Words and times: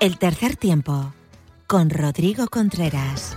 El 0.00 0.16
tercer 0.16 0.56
tiempo 0.56 1.12
con 1.66 1.90
Rodrigo 1.90 2.48
Contreras. 2.48 3.36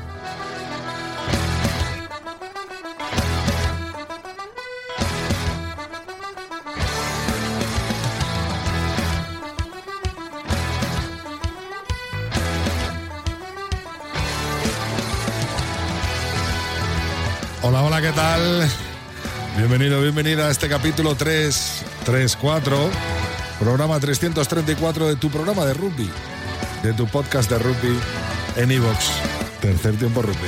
Hola, 17.62 17.84
hola, 17.84 18.02
¿qué 18.02 18.12
tal? 18.14 18.70
Bienvenido, 19.58 20.02
bienvenida 20.02 20.48
a 20.48 20.52
este 20.52 20.70
capítulo 20.70 21.16
3, 21.16 21.86
3, 22.06 22.38
4, 22.38 22.90
programa 23.60 24.00
334 24.00 25.08
de 25.10 25.16
tu 25.18 25.30
programa 25.30 25.66
de 25.66 25.74
rugby, 25.74 26.10
de 26.84 26.94
tu 26.94 27.08
podcast 27.08 27.50
de 27.50 27.58
rugby 27.60 27.98
en 28.58 28.72
iVoox, 28.72 29.00
tercer 29.62 29.96
tiempo 29.96 30.22
rugby. 30.22 30.48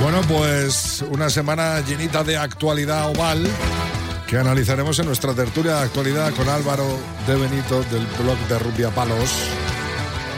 Bueno, 0.00 0.20
pues 0.22 1.04
una 1.08 1.30
semana 1.30 1.80
llenita 1.80 2.24
de 2.24 2.36
actualidad 2.36 3.08
oval 3.08 3.46
que 4.26 4.36
analizaremos 4.36 4.98
en 4.98 5.06
nuestra 5.06 5.32
tertulia 5.34 5.76
de 5.76 5.82
actualidad 5.82 6.32
con 6.34 6.48
Álvaro 6.48 6.98
de 7.28 7.36
Benito 7.36 7.84
del 7.84 8.04
blog 8.18 8.38
de 8.48 8.58
Rubia 8.58 8.90
Palos 8.90 9.30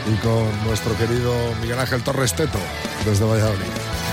y 0.07 0.15
con 0.17 0.67
nuestro 0.67 0.95
querido 0.97 1.33
Miguel 1.61 1.79
Ángel 1.79 2.03
Torres 2.03 2.35
Teto 2.35 2.59
desde 3.03 3.25
Valladolid. 3.25 4.04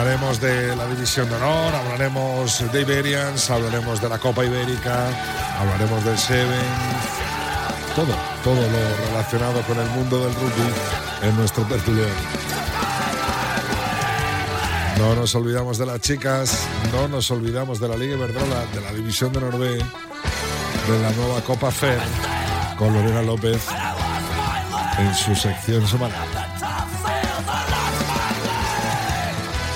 Hablaremos 0.00 0.40
de 0.40 0.74
la 0.76 0.86
División 0.86 1.28
de 1.28 1.34
Honor, 1.34 1.74
hablaremos 1.74 2.72
de 2.72 2.80
Iberians, 2.80 3.50
hablaremos 3.50 4.00
de 4.00 4.08
la 4.08 4.18
Copa 4.18 4.42
Ibérica, 4.42 5.08
hablaremos 5.58 6.02
del 6.02 6.16
Seven, 6.16 6.58
todo, 7.94 8.14
todo 8.42 8.54
lo 8.54 9.06
relacionado 9.08 9.60
con 9.60 9.78
el 9.78 9.86
mundo 9.90 10.24
del 10.24 10.34
rugby 10.34 10.72
en 11.20 11.36
nuestro 11.36 11.64
tertulión. 11.64 12.08
No 14.96 15.14
nos 15.16 15.34
olvidamos 15.34 15.76
de 15.76 15.84
las 15.84 16.00
chicas, 16.00 16.66
no 16.92 17.06
nos 17.06 17.30
olvidamos 17.30 17.78
de 17.78 17.88
la 17.88 17.96
Liga 17.98 18.14
Iberdrola, 18.14 18.64
de 18.72 18.80
la 18.80 18.92
División 18.92 19.34
de 19.34 19.40
Norvé, 19.40 19.74
de 19.76 21.02
la 21.02 21.10
nueva 21.10 21.42
Copa 21.42 21.70
FER, 21.70 22.00
con 22.78 22.94
Lorena 22.94 23.20
López 23.20 23.66
en 24.98 25.14
su 25.14 25.34
sección 25.36 25.86
semanal. 25.86 26.39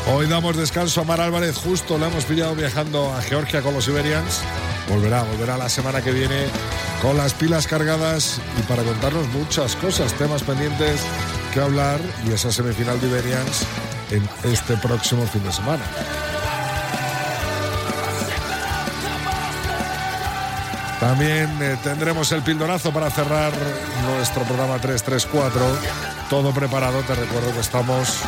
Hoy 0.07 0.27
damos 0.27 0.55
descanso 0.55 1.01
a 1.01 1.05
Mar 1.05 1.21
Álvarez, 1.23 1.57
justo 1.57 1.97
la 1.97 2.09
hemos 2.09 2.27
pillado 2.27 2.55
viajando 2.55 3.11
a 3.15 3.23
Georgia 3.23 3.63
con 3.63 3.73
los 3.73 3.89
Iberians. 3.89 4.43
Volverá, 4.91 5.23
volverá 5.23 5.57
la 5.57 5.71
semana 5.71 6.03
que 6.03 6.13
viene 6.13 6.45
con 7.01 7.17
las 7.17 7.33
pilas 7.33 7.67
cargadas 7.67 8.39
y 8.59 8.63
para 8.65 8.83
contarnos 8.83 9.27
muchas 9.29 9.75
cosas, 9.77 10.13
temas 10.13 10.43
pendientes 10.43 11.01
que 11.55 11.61
hablar 11.61 12.01
y 12.29 12.33
esa 12.33 12.53
semifinal 12.53 13.01
de 13.01 13.09
Iberians 13.09 13.67
en 14.11 14.29
este 14.53 14.77
próximo 14.77 15.27
fin 15.27 15.43
de 15.43 15.53
semana. 15.53 15.85
También 21.01 21.51
eh, 21.63 21.79
tendremos 21.83 22.31
el 22.33 22.43
pildorazo 22.43 22.93
para 22.93 23.11
cerrar 23.11 23.53
nuestro 24.07 24.43
programa 24.45 24.79
334. 24.79 25.63
Todo 26.29 26.53
preparado, 26.53 27.01
te 27.01 27.15
recuerdo 27.15 27.53
que 27.55 27.61
estamos 27.61 28.21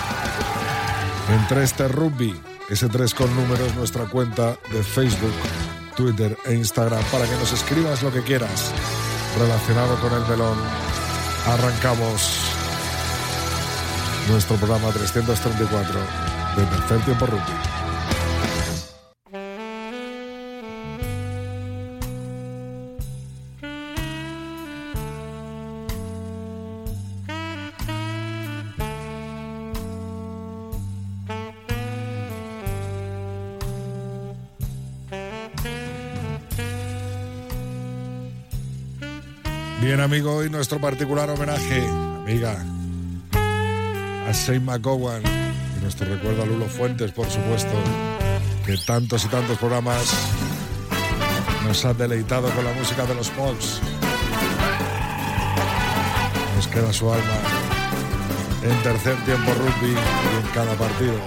en 1.29 1.47
3T 1.49 1.89
Rugby. 1.89 2.41
Ese 2.69 2.89
3 2.89 3.15
con 3.15 3.35
números, 3.35 3.75
nuestra 3.77 4.07
cuenta 4.07 4.57
de 4.73 4.83
Facebook, 4.83 5.35
Twitter 5.97 6.37
e 6.47 6.55
Instagram 6.55 7.03
para 7.13 7.27
que 7.27 7.37
nos 7.37 7.53
escribas 7.53 8.03
lo 8.03 8.13
que 8.13 8.23
quieras 8.23 8.73
relacionado 9.39 9.97
con 10.01 10.13
el 10.13 10.27
melón. 10.29 10.59
Arrancamos 11.47 12.41
nuestro 14.29 14.57
programa 14.57 14.91
334 14.91 16.01
de 16.57 16.67
Tercer 16.67 17.01
Tiempo 17.05 17.27
Rugby. 17.27 17.66
Bien, 39.81 40.01
amigo, 40.01 40.37
hoy 40.37 40.49
nuestro 40.49 40.81
particular 40.81 41.29
homenaje, 41.29 41.87
amiga, 41.87 42.65
a 44.27 44.33
Shane 44.33 44.61
McGowan 44.61 45.21
y 45.23 45.83
nuestro 45.83 46.07
recuerdo 46.07 46.45
a 46.45 46.47
Lulo 46.47 46.65
Fuentes, 46.65 47.13
por 47.13 47.29
supuesto, 47.29 47.75
que 48.65 48.79
tantos 48.87 49.27
y 49.27 49.29
tantos 49.29 49.59
programas 49.59 50.15
nos 51.67 51.85
ha 51.85 51.93
deleitado 51.93 52.49
con 52.51 52.65
la 52.65 52.73
música 52.73 53.05
de 53.05 53.15
los 53.17 53.29
Pogs. 53.31 53.81
Nos 56.57 56.69
queda 56.69 56.91
su 56.95 57.13
alma 57.13 57.37
en 58.63 58.83
tercer 58.83 59.17
tiempo 59.27 59.53
rugby 59.53 59.93
y 59.93 60.47
en 60.47 60.53
cada 60.55 60.75
partido. 60.75 61.21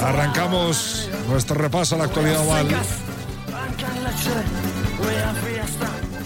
Arrancamos 0.00 1.10
nuestro 1.28 1.56
repaso 1.56 1.96
a 1.96 1.98
la 1.98 2.04
actualidad 2.04 2.46
oval 2.46 2.68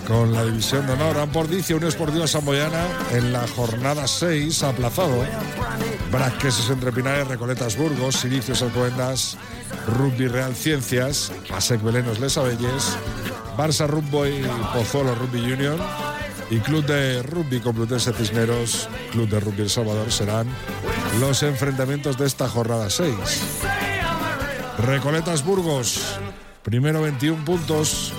con 0.07 0.33
la 0.33 0.45
división 0.45 0.87
de 0.87 0.93
honor. 0.93 1.19
Ampordicio, 1.19 1.77
Unión 1.77 1.89
Esportiva 1.89 2.27
Samboyana 2.27 2.85
en 3.13 3.33
la 3.33 3.47
jornada 3.49 4.07
6 4.07 4.63
aplazado. 4.63 5.25
Braqueses 6.11 6.69
entre 6.71 6.93
Pinares, 6.93 7.29
Recoletas 7.29 7.77
Burgos, 7.77 8.17
Silicios 8.17 8.63
Alcobendas, 8.63 9.39
Rugby 9.87 10.29
Real 10.29 10.55
Ciencias, 10.55 11.33
Pasec 11.49 11.83
Belenos 11.83 12.21
Les 12.21 12.37
Abelles, 12.37 12.97
Barça 13.57 13.87
Rugby 13.87 14.43
Pozuelo 14.75 15.15
Rugby 15.15 15.53
Union 15.53 15.79
y 16.51 16.59
Club 16.59 16.85
de 16.85 17.23
Rugby 17.23 17.61
Complutense 17.61 18.13
Cisneros, 18.13 18.89
Club 19.13 19.29
de 19.29 19.41
Rugby 19.41 19.63
El 19.63 19.71
Salvador 19.71 20.13
serán 20.13 20.47
los 21.21 21.43
enfrentamientos 21.43 22.19
de 22.19 22.27
esta 22.27 22.49
jornada 22.49 22.91
6. 22.91 23.15
Recoletas 24.79 25.45
Burgos, 25.45 26.19
primero 26.63 27.03
21 27.03 27.45
puntos, 27.45 28.13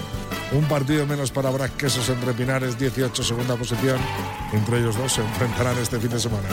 un 0.52 0.66
partido 0.66 1.06
menos 1.06 1.31
para 1.31 1.50
Brasquesos 1.50 2.09
entre 2.09 2.34
Pinares, 2.34 2.78
18 2.78 3.24
segunda 3.24 3.56
posición. 3.56 3.98
Entre 4.52 4.80
ellos 4.80 4.98
dos 4.98 5.14
se 5.14 5.22
enfrentarán 5.22 5.78
este 5.78 6.00
fin 6.00 6.12
de 6.12 6.20
semana. 6.20 6.48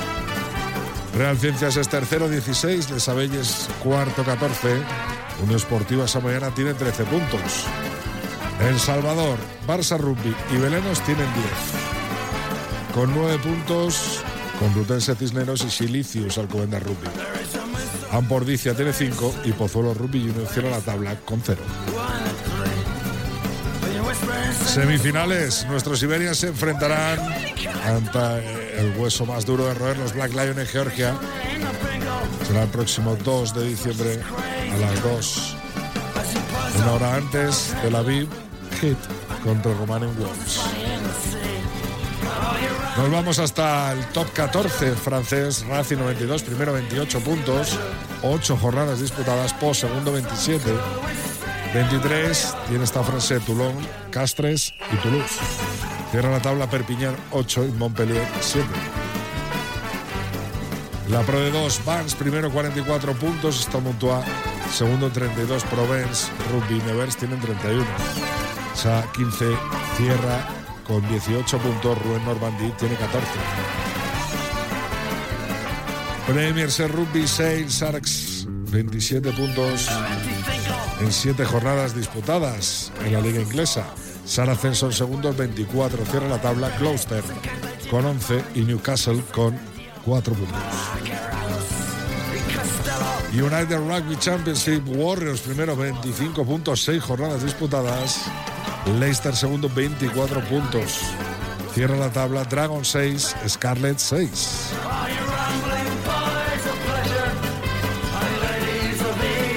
Real 1.17 1.37
Ciencias 1.37 1.77
es 1.77 1.89
tercero, 1.89 2.29
16. 2.29 2.91
Les 2.91 3.09
Abelles, 3.09 3.69
cuarto, 3.83 4.25
14. 4.25 4.83
Unión 5.43 5.57
Esportiva 5.57 6.07
Samoyana 6.07 6.55
tiene 6.55 6.75
13 6.75 7.05
puntos. 7.05 7.67
El 8.61 8.79
Salvador, 8.79 9.39
Barça 9.67 9.99
Rugby 9.99 10.35
y 10.53 10.57
Belenos 10.59 11.01
tienen 11.01 11.27
10. 11.35 12.95
Con 12.95 13.15
9 13.15 13.39
puntos, 13.39 14.21
Complutense 14.59 15.15
Cisneros 15.15 15.65
y 15.65 15.71
Silicius 15.71 16.37
Alcobendas 16.37 16.83
Rugby. 16.83 17.09
Ampordicia 18.13 18.75
tiene 18.75 18.93
5 18.93 19.35
y 19.45 19.53
Pozuelo 19.53 19.95
Rugby 19.95 20.29
Unión 20.29 20.47
cierra 20.47 20.71
la 20.71 20.81
tabla 20.81 21.17
con 21.25 21.41
0. 21.45 21.61
Semifinales, 24.67 25.67
nuestros 25.67 26.03
Iberians 26.03 26.39
se 26.39 26.49
enfrentarán 26.49 27.19
ante 27.85 28.79
el 28.79 28.97
hueso 28.97 29.27
más 29.27 29.47
duro 29.47 29.67
de 29.67 29.75
roer, 29.75 29.99
los 29.99 30.15
Black 30.15 30.33
Lion 30.33 30.59
en 30.59 30.67
Georgia. 30.67 31.15
Será 32.47 32.63
el 32.63 32.69
próximo 32.69 33.17
2 33.17 33.55
de 33.55 33.69
diciembre 33.69 34.21
a 34.73 34.77
las 34.79 35.03
2. 35.03 35.57
Una 36.83 36.93
hora 36.93 37.15
antes 37.17 37.75
de 37.83 37.91
la 37.91 38.03
VIP 38.03 38.31
Hit 38.81 38.99
contra 39.45 39.73
Romanen 39.75 40.11
Wolves. 40.17 40.61
Nos 43.01 43.11
vamos 43.11 43.39
hasta 43.39 43.93
el 43.93 44.05
top 44.09 44.31
14 44.35 44.93
francés, 44.93 45.65
Racing 45.67 45.97
92, 45.97 46.43
primero 46.43 46.75
28 46.75 47.21
puntos, 47.21 47.79
8 48.21 48.59
jornadas 48.59 49.01
disputadas, 49.01 49.55
post 49.55 49.81
segundo 49.81 50.13
27. 50.13 50.71
23 51.73 52.57
tiene 52.69 52.85
esta 52.85 53.03
frase 53.03 53.41
Toulon, 53.41 53.75
Castres 54.11 54.75
y 54.93 54.97
Toulouse. 54.97 55.41
Cierra 56.11 56.31
la 56.31 56.43
tabla 56.43 56.69
Perpignan 56.69 57.17
8 57.31 57.69
y 57.69 57.73
Montpellier 57.73 58.27
7. 58.43 58.69
La 61.09 61.23
Pro 61.23 61.41
de 61.41 61.53
2, 61.53 61.81
Vans, 61.87 62.15
primero 62.15 62.51
44 62.51 63.15
puntos, 63.15 63.67
Montois, 63.83 64.27
segundo 64.75 65.09
32, 65.09 65.65
Provence, 65.65 66.31
Rugby 66.53 66.83
Nevers 66.85 67.17
tienen 67.17 67.41
31. 67.41 67.83
Sa 68.75 69.11
15 69.15 69.47
cierra 69.97 70.60
con 70.91 71.09
18 71.09 71.59
puntos, 71.59 72.03
Ruen 72.03 72.25
Normandy 72.25 72.73
tiene 72.73 72.97
14. 72.97 73.29
Premier 76.27 76.69
Ser 76.69 76.91
Rugby 76.91 77.29
6, 77.29 77.73
Sarks 77.73 78.47
27 78.49 79.31
puntos 79.31 79.89
en 81.01 81.13
7 81.13 81.45
jornadas 81.45 81.95
disputadas 81.95 82.91
en 83.05 83.13
la 83.13 83.21
liga 83.21 83.41
inglesa. 83.41 83.85
Saracens 84.25 84.79
son 84.79 84.93
segundos 84.93 85.37
24, 85.37 86.05
cierra 86.07 86.29
la 86.29 86.41
tabla 86.41 86.77
Gloucester 86.81 87.23
con 87.89 88.05
11 88.05 88.43
y 88.57 88.63
Newcastle 88.63 89.23
con 89.33 89.57
4 90.05 90.35
puntos. 90.35 90.59
United 93.33 93.79
Rugby 93.79 94.17
Championship 94.17 94.83
Warriors 94.89 95.41
primero 95.43 95.77
25 95.77 96.45
puntos, 96.45 96.83
6 96.83 97.01
jornadas 97.01 97.45
disputadas. 97.45 98.29
Leicester 98.87 99.35
segundo 99.37 99.69
24 99.69 100.41
puntos. 100.49 101.01
Cierra 101.75 101.97
la 101.97 102.11
tabla 102.11 102.45
Dragon 102.45 102.85
6, 102.85 103.37
Scarlet 103.49 103.99
6. 103.99 104.71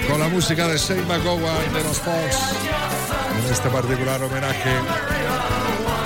Con 0.09 0.19
la 0.19 0.27
música 0.27 0.67
de 0.67 0.77
Shane 0.77 1.03
McGowan 1.03 1.73
de 1.73 1.83
los 1.83 1.97
Fox 1.97 2.37
en 3.39 3.51
este 3.51 3.69
particular 3.69 4.21
homenaje 4.21 4.69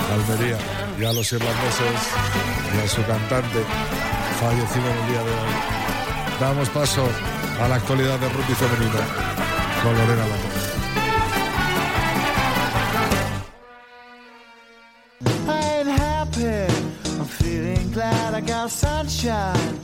a 0.09 0.13
Almería 0.13 0.57
y 0.99 1.03
a 1.03 1.11
los 1.11 1.31
irlandeses 1.33 2.01
y 2.73 2.85
a 2.85 2.87
su 2.87 3.05
cantante 3.05 3.63
fallecido 4.39 4.89
en 4.89 4.97
el 4.97 5.07
día 5.07 5.23
de 5.23 5.31
hoy. 5.31 5.77
Damos 6.39 6.69
paso 6.69 7.07
a 7.61 7.67
la 7.67 7.75
actualidad 7.75 8.19
del 8.19 8.31
rugby 8.31 8.53
femenino 8.53 8.99
con 9.83 9.97
Lorena 9.97 10.27
López. 10.27 10.56
Sunshine 19.17 19.79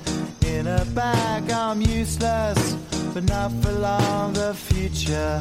in 0.46 0.68
a 0.68 0.84
bag. 0.94 1.50
I'm 1.52 1.82
useless, 1.82 2.76
but 3.14 3.24
not 3.24 3.52
for 3.62 3.72
long. 3.72 4.34
The 4.34 4.54
future 4.54 5.40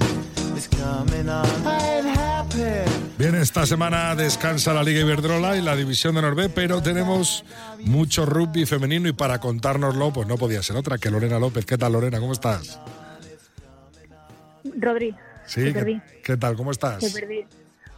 is 0.56 0.68
coming 0.68 1.28
on. 1.28 1.46
I 1.66 1.98
ain't 1.98 2.06
happy. 2.06 2.90
Bien, 3.18 3.34
esta 3.34 3.66
semana 3.66 4.14
descansa 4.16 4.72
la 4.72 4.82
Liga 4.82 5.00
Iberdrola 5.00 5.56
y 5.56 5.62
la 5.62 5.76
División 5.76 6.14
de 6.14 6.22
Norbe, 6.22 6.48
pero 6.48 6.82
tenemos 6.82 7.44
mucho 7.84 8.26
rugby 8.26 8.66
femenino 8.66 9.08
y 9.08 9.12
para 9.12 9.38
contárnoslo, 9.38 10.12
pues 10.12 10.26
no 10.26 10.36
podía 10.36 10.62
ser 10.62 10.76
otra 10.76 10.98
que 10.98 11.10
Lorena 11.10 11.38
López. 11.38 11.66
¿Qué 11.66 11.78
tal, 11.78 11.92
Lorena? 11.92 12.18
¿Cómo 12.18 12.32
estás? 12.32 12.80
Rodri. 14.78 15.14
Sí, 15.46 15.60
te 15.60 15.66
¿qué, 15.66 15.72
perdí. 15.72 16.02
qué 16.24 16.36
tal? 16.36 16.56
¿Cómo 16.56 16.70
estás? 16.70 16.98
Te 16.98 17.10
perdí. 17.10 17.44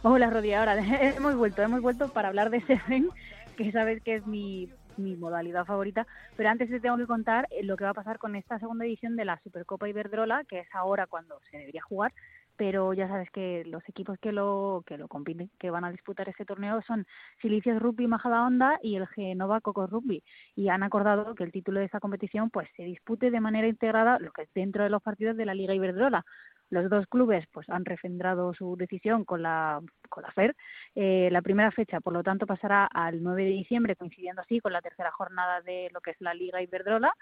Hola, 0.03 0.29
Rodri. 0.29 0.53
Ahora 0.53 0.77
hemos 1.15 1.35
vuelto, 1.35 1.61
hemos 1.61 1.81
vuelto 1.81 2.09
para 2.09 2.27
hablar 2.27 2.49
de 2.49 2.61
Seven, 2.67 3.09
que 3.57 3.71
sabes 3.71 4.01
que 4.03 4.15
es 4.15 4.27
mi, 4.27 4.69
mi 4.97 5.15
modalidad 5.15 5.65
favorita. 5.65 6.07
Pero 6.35 6.49
antes 6.49 6.69
te 6.69 6.79
tengo 6.79 6.97
que 6.97 7.07
contar 7.07 7.47
eh, 7.51 7.63
lo 7.63 7.77
que 7.77 7.83
va 7.83 7.91
a 7.91 7.95
pasar 7.95 8.17
con 8.17 8.35
esta 8.35 8.59
segunda 8.59 8.85
edición 8.85 9.15
de 9.15 9.25
la 9.25 9.39
Supercopa 9.39 9.89
Iberdrola, 9.89 10.43
que 10.45 10.59
es 10.59 10.67
ahora 10.73 11.07
cuando 11.07 11.39
se 11.51 11.57
debería 11.57 11.81
jugar. 11.81 12.13
Pero 12.57 12.93
ya 12.93 13.09
sabes 13.09 13.29
que 13.31 13.65
los 13.65 13.83
equipos 13.89 14.17
que 14.19 14.31
lo 14.31 14.83
que 14.85 14.97
lo 14.97 15.09
compiten, 15.09 15.49
que 15.59 15.69
van 15.71 15.83
a 15.83 15.91
disputar 15.91 16.29
este 16.29 16.45
torneo 16.45 16.81
son 16.83 17.05
Silicios 17.41 17.81
Rugby 17.81 18.07
Majadahonda 18.07 18.79
y 18.81 18.95
el 18.95 19.07
Genova 19.07 19.59
Cocos 19.59 19.89
Rugby. 19.89 20.23
Y 20.55 20.69
han 20.69 20.81
acordado 20.81 21.35
que 21.35 21.43
el 21.43 21.51
título 21.51 21.79
de 21.79 21.85
esta 21.85 21.99
competición 21.99 22.49
pues 22.49 22.69
se 22.77 22.83
dispute 22.83 23.29
de 23.29 23.41
manera 23.41 23.67
integrada, 23.67 24.19
lo 24.19 24.31
que 24.31 24.43
es 24.43 24.53
dentro 24.53 24.83
de 24.83 24.89
los 24.89 25.01
partidos 25.01 25.35
de 25.35 25.45
la 25.45 25.53
Liga 25.53 25.73
Iberdrola. 25.73 26.25
Los 26.69 26.89
dos 26.89 27.05
clubes 27.07 27.45
pues 27.51 27.69
han 27.69 27.85
refrendado 27.85 28.53
su 28.53 28.75
decisión 28.75 29.23
con 29.23 29.41
la, 29.43 29.81
con 30.09 30.23
la 30.23 30.31
FER. 30.31 30.55
Eh, 30.95 31.29
la 31.31 31.41
primera 31.41 31.71
fecha, 31.71 31.99
por 31.99 32.13
lo 32.13 32.23
tanto, 32.23 32.45
pasará 32.47 32.85
al 32.85 33.21
9 33.21 33.43
de 33.43 33.51
diciembre, 33.51 33.95
coincidiendo 33.95 34.41
así 34.41 34.59
con 34.59 34.73
la 34.73 34.81
tercera 34.81 35.11
jornada 35.11 35.61
de 35.61 35.89
lo 35.93 36.01
que 36.01 36.11
es 36.11 36.17
la 36.21 36.33
Liga 36.33 36.61
Iberdrola. 36.61 37.13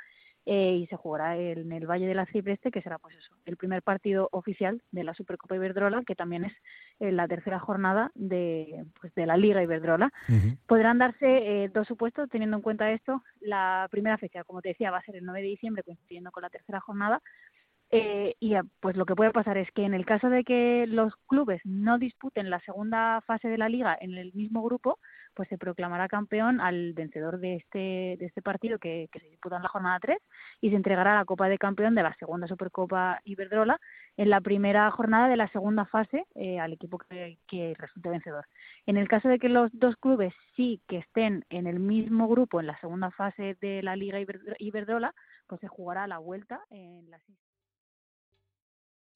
eh, 0.45 0.75
y 0.75 0.87
se 0.87 0.97
jugará 0.97 1.37
en 1.37 1.71
el 1.71 1.87
Valle 1.87 2.05
de 2.05 2.15
la 2.15 2.25
Cipreste, 2.25 2.69
que 2.69 2.81
será 2.81 2.97
pues 2.99 3.15
eso, 3.15 3.33
el 3.45 3.55
primer 3.55 3.81
partido 3.81 4.27
oficial 4.33 4.81
de 4.91 5.05
la 5.05 5.13
Supercopa 5.13 5.55
Iberdrola, 5.55 6.03
que 6.05 6.15
también 6.15 6.43
es 6.43 6.53
eh, 6.99 7.13
la 7.13 7.27
tercera 7.29 7.59
jornada 7.59 8.11
de, 8.13 8.85
pues, 8.99 9.13
de 9.15 9.25
la 9.25 9.37
Liga 9.37 9.63
Iberdrola. 9.63 10.11
Ujú. 10.27 10.57
Podrán 10.67 10.97
darse 10.97 11.63
eh, 11.63 11.69
dos 11.69 11.87
supuestos 11.87 12.29
teniendo 12.29 12.57
en 12.57 12.63
cuenta 12.63 12.91
esto. 12.91 13.23
La 13.39 13.87
primera 13.89 14.17
fecha, 14.17 14.43
como 14.43 14.61
te 14.61 14.69
decía, 14.69 14.91
va 14.91 14.97
a 14.97 15.03
ser 15.03 15.15
el 15.15 15.25
9 15.25 15.41
de 15.41 15.47
diciembre, 15.47 15.83
coincidiendo 15.83 16.31
con 16.31 16.43
la 16.43 16.49
tercera 16.49 16.81
jornada. 16.81 17.21
Y 18.43 18.55
eh, 18.55 18.61
pues 18.81 18.97
lo 18.97 19.05
que 19.05 19.15
puede 19.15 19.31
pasar 19.31 19.57
es 19.57 19.71
que 19.71 19.85
en 19.85 19.93
el 19.93 20.05
caso 20.05 20.29
de 20.29 20.43
que 20.43 20.85
los 20.85 21.13
clubes 21.27 21.61
no 21.63 21.97
disputen 21.97 22.49
la 22.49 22.59
segunda 22.59 23.21
fase 23.21 23.47
de 23.47 23.57
la 23.57 23.69
liga 23.69 23.97
en 24.01 24.15
el 24.15 24.33
mismo 24.33 24.61
grupo, 24.61 24.99
pues 25.33 25.47
se 25.47 25.57
proclamará 25.57 26.09
campeón 26.09 26.59
al 26.59 26.91
vencedor 26.91 27.39
de 27.39 27.55
este, 27.55 28.17
de 28.19 28.25
este 28.25 28.41
partido 28.41 28.79
que, 28.79 29.07
se 29.13 29.29
disputa 29.29 29.55
en 29.55 29.63
la 29.63 29.69
jornada 29.69 29.97
3 30.01 30.17
y 30.59 30.71
se 30.71 30.75
entregará 30.75 31.15
la 31.15 31.23
Copa 31.23 31.47
de 31.47 31.57
Campeón 31.57 31.95
de 31.95 32.03
la 32.03 32.13
segunda 32.15 32.45
Supercopa 32.49 33.21
Iberdrola 33.23 33.79
en 34.17 34.29
la 34.29 34.41
primera 34.41 34.91
jornada 34.91 35.29
de 35.29 35.37
la 35.37 35.47
segunda 35.47 35.85
fase 35.85 36.25
eh, 36.35 36.59
al 36.59 36.73
equipo 36.73 36.97
que, 36.97 37.75
resulte 37.77 38.09
vencedor. 38.09 38.45
En 38.85 38.97
el 38.97 39.07
caso 39.07 39.29
de 39.29 39.39
que 39.39 39.47
los 39.47 39.71
dos 39.71 39.95
clubes 39.95 40.33
sí 40.57 40.81
que 40.89 40.97
estén 40.97 41.45
en 41.49 41.65
el 41.65 41.79
mismo 41.79 42.27
grupo 42.27 42.59
en 42.59 42.67
la 42.67 42.77
segunda 42.81 43.09
fase 43.11 43.55
de 43.61 43.81
la 43.83 43.95
Liga 43.95 44.19
Iber- 44.19 44.57
Iberdrola, 44.59 45.15
pues 45.47 45.61
se 45.61 45.69
jugará 45.69 46.07
la 46.07 46.17
vuelta 46.17 46.59
en 46.71 47.09
las 47.09 47.21